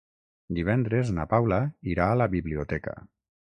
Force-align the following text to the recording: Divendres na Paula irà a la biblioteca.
Divendres 0.59 1.11
na 1.17 1.27
Paula 1.35 1.61
irà 1.93 2.09
a 2.09 2.17
la 2.25 2.29
biblioteca. 2.35 2.99